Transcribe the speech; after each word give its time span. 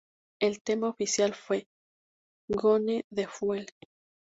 El 0.41 0.63
tema 0.63 0.89
oficial 0.89 1.35
fue 1.35 1.67
""Gone"" 2.49 3.05
de 3.11 3.27
Fuel. 3.27 3.67